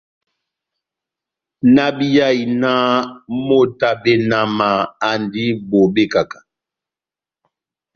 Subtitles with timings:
[1.73, 2.91] Náhábíyahi náh
[3.47, 4.69] moto wa benama
[5.09, 6.43] andi bobé kahá-kahá.